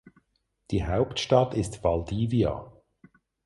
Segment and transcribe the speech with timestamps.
[0.71, 2.73] Die Hauptstadt ist Valdivia.